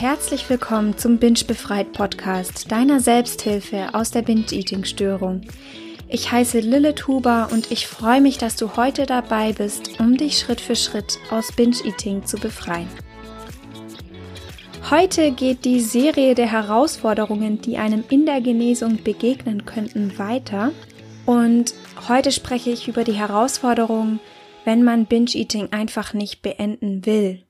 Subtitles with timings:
[0.00, 5.42] Herzlich willkommen zum Binge Befreit Podcast, deiner Selbsthilfe aus der Binge-Eating-Störung.
[6.08, 10.38] Ich heiße Lilith Huber und ich freue mich, dass du heute dabei bist, um dich
[10.38, 12.88] Schritt für Schritt aus Binge-Eating zu befreien.
[14.90, 20.72] Heute geht die Serie der Herausforderungen, die einem in der Genesung begegnen könnten, weiter.
[21.30, 21.74] Und
[22.08, 24.18] heute spreche ich über die Herausforderung,
[24.64, 27.44] wenn man Binge-Eating einfach nicht beenden will.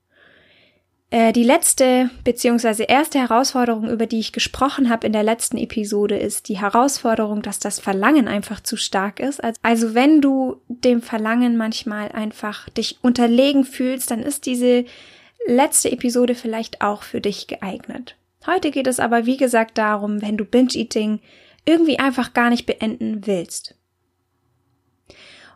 [1.09, 2.83] Äh, die letzte bzw.
[2.83, 7.57] erste Herausforderung, über die ich gesprochen habe in der letzten Episode, ist die Herausforderung, dass
[7.57, 9.41] das Verlangen einfach zu stark ist.
[9.63, 14.85] Also wenn du dem Verlangen manchmal einfach dich unterlegen fühlst, dann ist diese
[15.47, 18.15] letzte Episode vielleicht auch für dich geeignet.
[18.45, 21.19] Heute geht es aber, wie gesagt, darum, wenn du Binge-Eating
[21.65, 23.75] irgendwie einfach gar nicht beenden willst.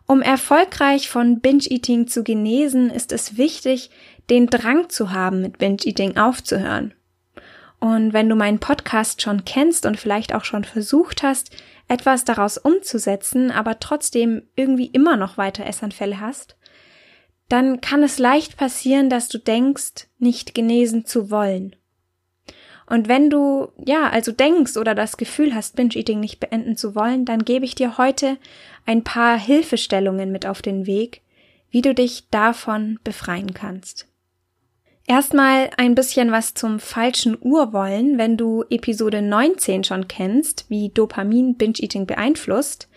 [0.06, 3.90] Um erfolgreich von Binge-Eating zu genesen, ist es wichtig,
[4.30, 6.94] den Drang zu haben, mit Binge-Eating aufzuhören.
[7.80, 11.50] Und wenn du meinen Podcast schon kennst und vielleicht auch schon versucht hast,
[11.88, 16.56] etwas daraus umzusetzen, aber trotzdem irgendwie immer noch weiter Essanfälle hast,
[17.48, 21.76] dann kann es leicht passieren, dass du denkst, nicht genesen zu wollen.
[22.88, 27.24] Und wenn du, ja, also denkst oder das Gefühl hast, Binge-Eating nicht beenden zu wollen,
[27.24, 28.36] dann gebe ich dir heute
[28.84, 31.22] ein paar Hilfestellungen mit auf den Weg,
[31.70, 34.06] wie du dich davon befreien kannst.
[35.08, 41.56] Erstmal ein bisschen was zum falschen Urwollen, wenn du Episode 19 schon kennst, wie Dopamin
[41.56, 42.88] Binge-Eating beeinflusst,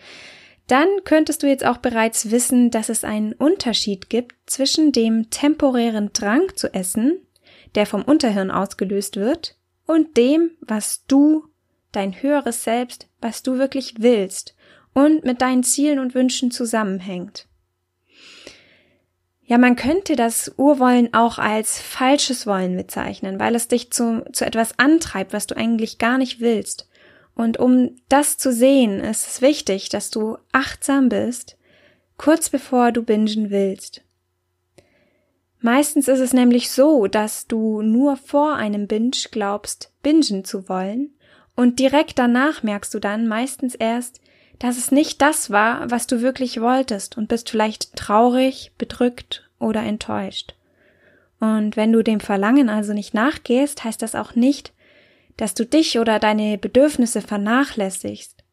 [0.66, 6.12] dann könntest du jetzt auch bereits wissen, dass es einen Unterschied gibt zwischen dem temporären
[6.12, 7.18] Drang zu essen,
[7.74, 9.56] der vom Unterhirn ausgelöst wird,
[9.90, 11.48] und dem, was du,
[11.90, 14.54] dein höheres Selbst, was du wirklich willst
[14.94, 17.48] und mit deinen Zielen und Wünschen zusammenhängt.
[19.42, 24.46] Ja, man könnte das Urwollen auch als falsches Wollen bezeichnen, weil es dich zu, zu
[24.46, 26.88] etwas antreibt, was du eigentlich gar nicht willst.
[27.34, 31.56] Und um das zu sehen, ist es wichtig, dass du achtsam bist,
[32.16, 34.04] kurz bevor du bingen willst.
[35.60, 41.10] Meistens ist es nämlich so, dass du nur vor einem Binge glaubst, bingen zu wollen,
[41.54, 44.20] und direkt danach merkst du dann meistens erst,
[44.58, 49.82] dass es nicht das war, was du wirklich wolltest und bist vielleicht traurig, bedrückt oder
[49.82, 50.54] enttäuscht.
[51.38, 54.72] Und wenn du dem Verlangen also nicht nachgehst, heißt das auch nicht,
[55.36, 58.44] dass du dich oder deine Bedürfnisse vernachlässigst,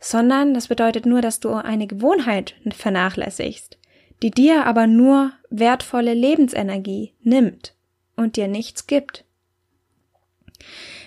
[0.00, 3.77] sondern das bedeutet nur, dass du eine Gewohnheit vernachlässigst,
[4.22, 7.74] die dir aber nur wertvolle Lebensenergie nimmt
[8.16, 9.24] und dir nichts gibt.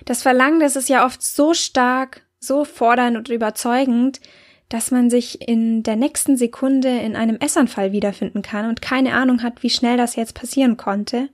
[0.06, 4.20] Das Verlangen, das ist ja oft so stark so fordernd und überzeugend,
[4.68, 9.44] dass man sich in der nächsten Sekunde in einem Essanfall wiederfinden kann und keine Ahnung
[9.44, 11.30] hat, wie schnell das jetzt passieren konnte.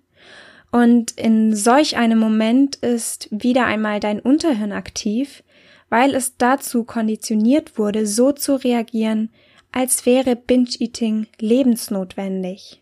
[0.72, 5.44] Und in solch einem Moment ist wieder einmal dein Unterhirn aktiv,
[5.90, 9.30] weil es dazu konditioniert wurde, so zu reagieren,
[9.72, 12.82] als wäre Binge-Eating lebensnotwendig.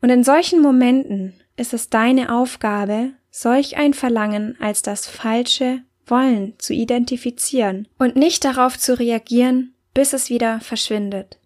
[0.00, 6.54] Und in solchen Momenten ist es deine Aufgabe, solch ein Verlangen als das falsche wollen
[6.58, 11.38] zu identifizieren und nicht darauf zu reagieren, bis es wieder verschwindet.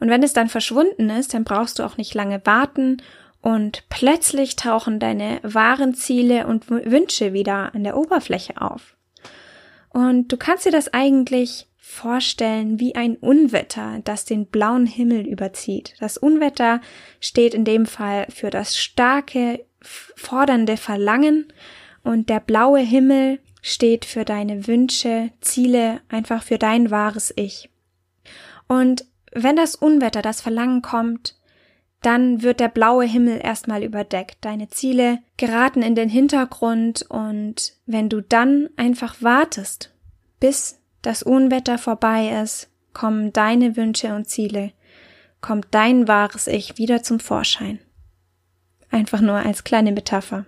[0.00, 2.98] Und wenn es dann verschwunden ist, dann brauchst du auch nicht lange warten
[3.40, 8.96] und plötzlich tauchen deine wahren Ziele und Wünsche wieder an der Oberfläche auf.
[9.88, 15.94] Und du kannst dir das eigentlich vorstellen wie ein Unwetter, das den blauen Himmel überzieht.
[16.00, 16.80] Das Unwetter
[17.20, 21.52] steht in dem Fall für das starke, fordernde Verlangen
[22.02, 27.68] und der blaue Himmel steht für deine Wünsche, Ziele, einfach für dein wahres Ich.
[28.66, 31.36] Und wenn das Unwetter, das Verlangen kommt,
[32.00, 34.38] dann wird der blaue Himmel erstmal überdeckt.
[34.40, 39.94] Deine Ziele geraten in den Hintergrund und wenn du dann einfach wartest,
[40.40, 44.72] bis das Unwetter vorbei ist, kommen deine Wünsche und Ziele,
[45.40, 47.78] kommt dein wahres Ich wieder zum Vorschein.
[48.90, 50.46] Einfach nur als kleine Metapher.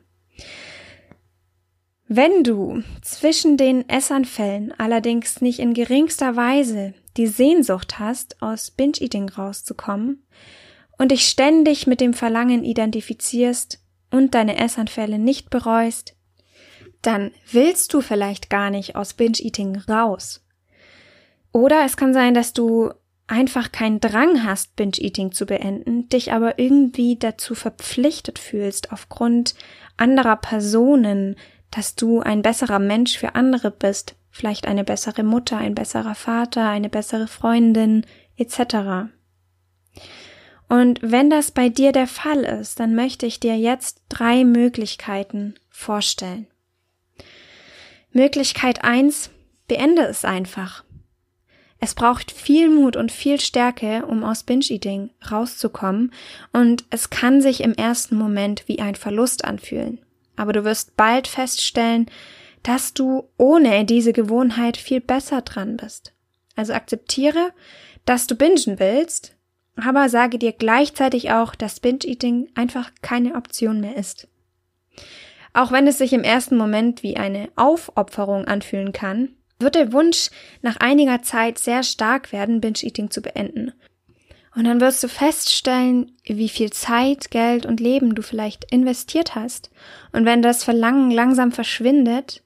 [2.06, 9.30] Wenn du zwischen den Essanfällen allerdings nicht in geringster Weise die Sehnsucht hast, aus Binge-Eating
[9.30, 10.22] rauszukommen
[10.98, 13.80] und dich ständig mit dem Verlangen identifizierst
[14.10, 16.14] und deine Essanfälle nicht bereust,
[17.00, 20.43] dann willst du vielleicht gar nicht aus Binge-Eating raus.
[21.54, 22.90] Oder es kann sein, dass du
[23.28, 29.54] einfach keinen Drang hast, Binge-Eating zu beenden, dich aber irgendwie dazu verpflichtet fühlst aufgrund
[29.96, 31.36] anderer Personen,
[31.70, 36.68] dass du ein besserer Mensch für andere bist, vielleicht eine bessere Mutter, ein besserer Vater,
[36.68, 38.04] eine bessere Freundin
[38.36, 39.12] etc.
[40.68, 45.54] Und wenn das bei dir der Fall ist, dann möchte ich dir jetzt drei Möglichkeiten
[45.70, 46.48] vorstellen.
[48.10, 49.30] Möglichkeit eins:
[49.68, 50.82] beende es einfach.
[51.84, 56.14] Es braucht viel Mut und viel Stärke, um aus Binge-Eating rauszukommen,
[56.50, 60.00] und es kann sich im ersten Moment wie ein Verlust anfühlen.
[60.34, 62.06] Aber du wirst bald feststellen,
[62.62, 66.14] dass du ohne diese Gewohnheit viel besser dran bist.
[66.56, 67.52] Also akzeptiere,
[68.06, 69.36] dass du bingen willst,
[69.76, 74.26] aber sage dir gleichzeitig auch, dass Binge-Eating einfach keine Option mehr ist.
[75.52, 80.30] Auch wenn es sich im ersten Moment wie eine Aufopferung anfühlen kann, wird der Wunsch
[80.62, 83.72] nach einiger Zeit sehr stark werden, Binge-Eating zu beenden.
[84.54, 89.70] Und dann wirst du feststellen, wie viel Zeit, Geld und Leben du vielleicht investiert hast.
[90.12, 92.42] Und wenn das Verlangen langsam verschwindet,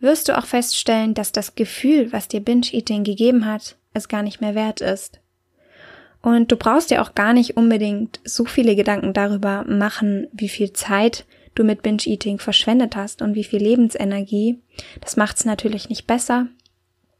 [0.00, 4.40] wirst du auch feststellen, dass das Gefühl, was dir Binge-Eating gegeben hat, es gar nicht
[4.40, 5.20] mehr wert ist.
[6.22, 10.72] Und du brauchst dir auch gar nicht unbedingt so viele Gedanken darüber machen, wie viel
[10.72, 14.60] Zeit du mit Binge-Eating verschwendet hast und wie viel Lebensenergie.
[15.00, 16.48] Das macht's natürlich nicht besser.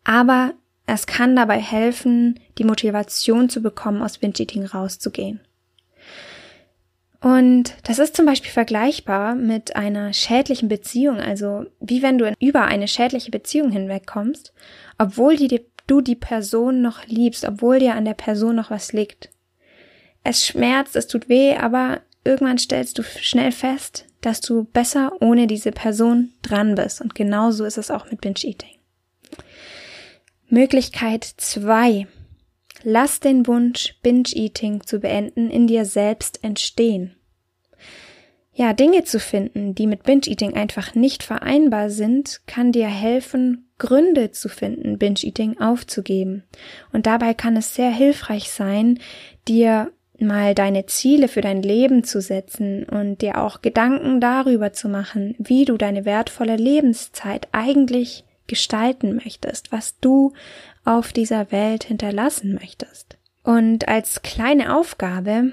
[0.04, 0.54] Aber
[0.86, 5.40] es kann dabei helfen, die Motivation zu bekommen, aus Binge-Eating rauszugehen.
[7.24, 12.66] Und das ist zum Beispiel vergleichbar mit einer schädlichen Beziehung, also wie wenn du über
[12.66, 14.52] eine schädliche Beziehung hinwegkommst,
[14.98, 19.30] obwohl die, du die Person noch liebst, obwohl dir an der Person noch was liegt.
[20.22, 25.46] Es schmerzt, es tut weh, aber irgendwann stellst du schnell fest, dass du besser ohne
[25.46, 27.00] diese Person dran bist.
[27.00, 28.78] Und genauso ist es auch mit Binge-Eating.
[30.48, 32.06] Möglichkeit zwei:
[32.82, 37.16] Lass den Wunsch, Binge-Eating zu beenden, in dir selbst entstehen.
[38.56, 44.30] Ja, Dinge zu finden, die mit Binge-Eating einfach nicht vereinbar sind, kann dir helfen, Gründe
[44.30, 46.44] zu finden, Binge-Eating aufzugeben.
[46.92, 49.00] Und dabei kann es sehr hilfreich sein,
[49.48, 54.88] dir mal deine Ziele für dein Leben zu setzen und dir auch Gedanken darüber zu
[54.88, 60.32] machen, wie du deine wertvolle Lebenszeit eigentlich gestalten möchtest, was du
[60.84, 63.16] auf dieser Welt hinterlassen möchtest.
[63.42, 65.52] Und als kleine Aufgabe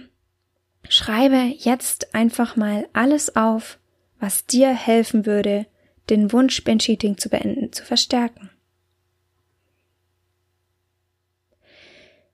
[0.88, 3.80] schreibe jetzt einfach mal alles auf,
[4.20, 5.66] was dir helfen würde,
[6.10, 8.50] den Wunsch Binge-Eating zu beenden, zu verstärken.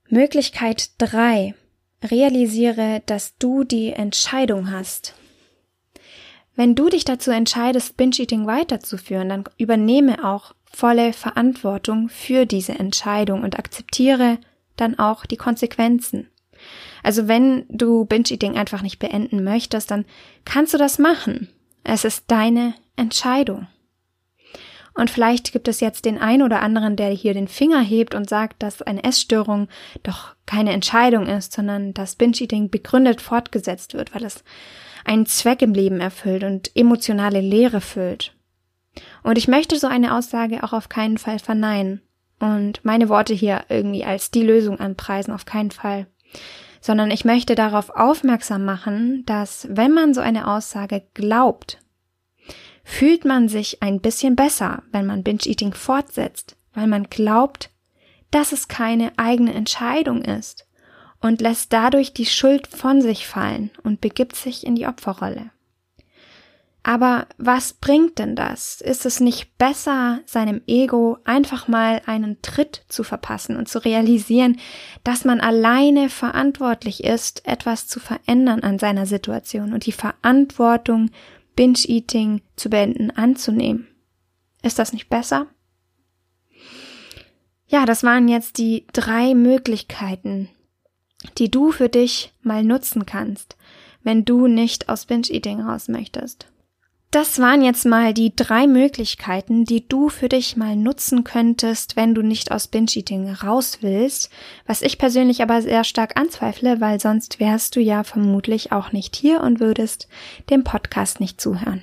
[0.10, 1.54] Möglichkeit drei
[2.04, 5.16] realisiere, dass du die Entscheidung hast.
[6.56, 13.44] Wenn du dich dazu entscheidest, Binge-Eating weiterzuführen, dann übernehme auch volle Verantwortung für diese Entscheidung
[13.44, 14.40] und akzeptiere
[14.76, 16.30] dann auch die Konsequenzen.
[17.04, 20.06] Also wenn du Binge-Eating einfach nicht beenden möchtest, dann
[20.46, 21.50] kannst du das machen.
[21.84, 23.68] Es ist deine Entscheidung.
[24.98, 28.28] Und vielleicht gibt es jetzt den einen oder anderen, der hier den Finger hebt und
[28.28, 29.68] sagt, dass eine Essstörung
[30.02, 34.44] doch keine Entscheidung ist, sondern dass Binge-Eating begründet fortgesetzt wird, weil es
[35.06, 38.36] einen Zweck im Leben erfüllt und emotionale Leere füllt.
[39.22, 42.02] Und ich möchte so eine Aussage auch auf keinen Fall verneinen
[42.40, 46.08] und meine Worte hier irgendwie als die Lösung anpreisen, auf keinen Fall.
[46.82, 51.78] Sondern ich möchte darauf aufmerksam machen, dass wenn man so eine Aussage glaubt,
[52.88, 57.70] fühlt man sich ein bisschen besser, wenn man Binge-Eating fortsetzt, weil man glaubt,
[58.32, 60.66] dass es keine eigene Entscheidung ist
[61.20, 65.52] und lässt dadurch die Schuld von sich fallen und begibt sich in die Opferrolle.
[66.82, 68.80] Aber was bringt denn das?
[68.80, 74.62] Ist es nicht besser, seinem Ego einfach mal einen Tritt zu verpassen und zu realisieren,
[75.04, 81.12] dass man alleine verantwortlich ist, etwas zu verändern an seiner Situation und die Verantwortung
[81.58, 83.88] Binge-Eating zu beenden anzunehmen.
[84.64, 85.48] Ist das nicht besser?
[87.68, 90.50] Ja, das waren jetzt die drei Möglichkeiten,
[91.38, 93.58] die du für dich mal nutzen kannst,
[94.04, 96.48] wenn du nicht aus Binge-Eating raus möchtest.
[97.10, 102.14] Das waren jetzt mal die drei Möglichkeiten, die du für dich mal nutzen könntest, wenn
[102.14, 104.30] du nicht aus Binge-Eating raus willst,
[104.66, 109.16] was ich persönlich aber sehr stark anzweifle, weil sonst wärst du ja vermutlich auch nicht
[109.16, 110.10] hier und würdest
[110.50, 111.82] dem Podcast nicht zuhören.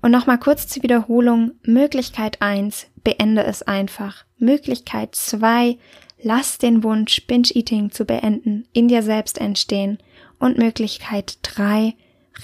[0.00, 1.52] Und nochmal kurz zur Wiederholung.
[1.64, 4.24] Möglichkeit eins: beende es einfach.
[4.38, 5.76] Möglichkeit zwei:
[6.22, 9.98] lass den Wunsch, Binge-Eating zu beenden, in dir selbst entstehen.
[10.38, 11.94] Und Möglichkeit drei: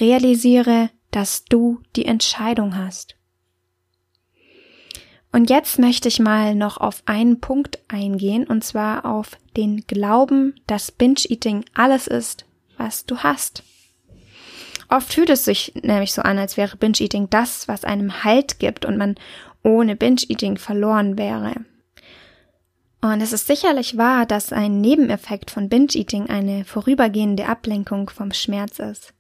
[0.01, 3.17] realisiere, dass du die Entscheidung hast.
[5.31, 10.55] Und jetzt möchte ich mal noch auf einen Punkt eingehen, und zwar auf den Glauben,
[10.67, 12.47] dass Binge-Eating alles ist,
[12.79, 13.63] was du hast.
[14.89, 18.87] Oft fühlt es sich nämlich so an, als wäre Binge-Eating das, was einem Halt gibt
[18.87, 19.17] und man
[19.63, 21.57] ohne Binge-Eating verloren wäre.
[23.01, 28.79] Und es ist sicherlich wahr, dass ein Nebeneffekt von Binge-Eating eine vorübergehende Ablenkung vom Schmerz
[28.79, 29.13] ist.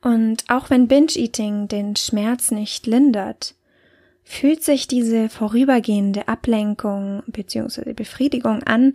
[0.00, 3.54] Und auch wenn Binge-Eating den Schmerz nicht lindert,
[4.24, 7.94] fühlt sich diese vorübergehende Ablenkung bzw.
[7.94, 8.92] Befriedigung an,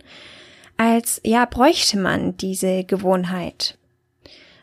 [0.76, 3.76] als ja bräuchte man diese Gewohnheit.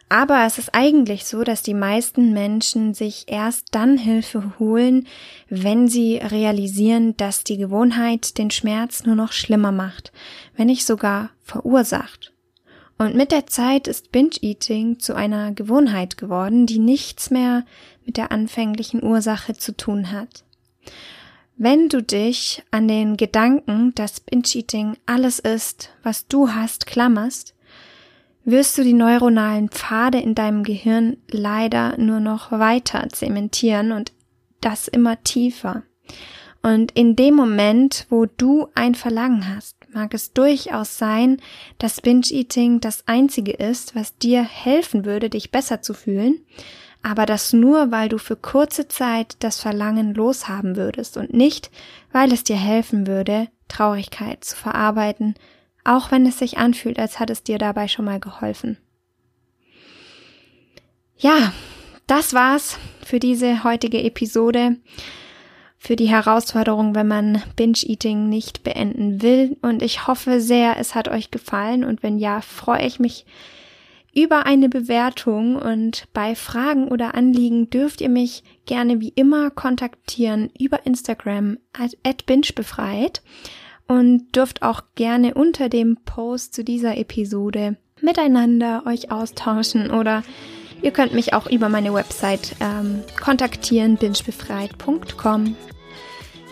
[0.10, 5.08] Aber es ist eigentlich so, dass die meisten Menschen sich erst dann Hilfe holen,
[5.48, 10.12] wenn sie realisieren, dass die Gewohnheit den Schmerz nur noch schlimmer macht,
[10.58, 12.31] wenn nicht sogar verursacht.
[12.98, 17.66] Und mit der Zeit ist Binge-Eating zu einer Gewohnheit geworden, die nichts mehr
[18.06, 20.44] mit der anfänglichen Ursache zu tun hat.
[21.58, 27.56] Wenn du dich an den Gedanken, dass Binge-Eating alles ist, was du hast, klammerst,
[28.44, 34.12] wirst du die neuronalen Pfade in deinem Gehirn leider nur noch weiter zementieren und
[34.62, 35.84] das immer tiefer.
[36.62, 41.38] Und in dem Moment, wo du ein Verlangen hast, mag es durchaus sein,
[41.78, 46.46] dass Binge-Eating das einzige ist, was dir helfen würde, dich besser zu fühlen,
[47.04, 51.72] aber das nur, weil du für kurze Zeit das Verlangen loshaben würdest und nicht,
[52.12, 55.36] weil es dir helfen würde, Traurigkeit zu verarbeiten,
[55.84, 58.78] auch wenn es sich anfühlt, als hat es dir dabei schon mal geholfen.
[61.18, 61.54] Ja,
[62.08, 64.78] das war's für diese heutige Episode,
[65.84, 69.58] für die Herausforderung, wenn man Binge-Eating nicht beenden will.
[69.64, 71.84] Und ich hoffe sehr, es hat euch gefallen.
[71.84, 73.26] Und wenn ja, freue ich mich
[74.14, 75.56] über eine Bewertung.
[75.56, 82.28] Und bei Fragen oder Anliegen dürft ihr mich gerne wie immer kontaktieren über Instagram at
[82.28, 83.24] bingebefreit
[83.88, 90.22] und dürft auch gerne unter dem Post zu dieser Episode miteinander euch austauschen oder
[90.82, 95.56] ihr könnt mich auch über meine Website ähm, kontaktieren, bingebefreit.com.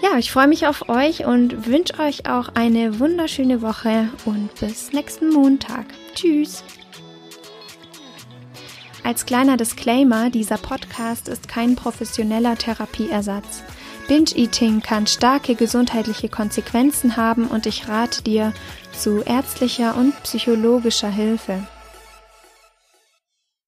[0.01, 4.93] Ja, ich freue mich auf euch und wünsche euch auch eine wunderschöne Woche und bis
[4.93, 5.85] nächsten Montag.
[6.15, 6.63] Tschüss!
[9.03, 13.63] Als kleiner Disclaimer, dieser Podcast ist kein professioneller Therapieersatz.
[14.07, 18.53] Binge-Eating kann starke gesundheitliche Konsequenzen haben und ich rate dir
[18.91, 21.67] zu ärztlicher und psychologischer Hilfe.